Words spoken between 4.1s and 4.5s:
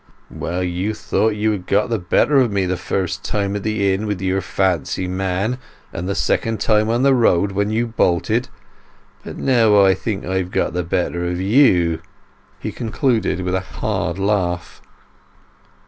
your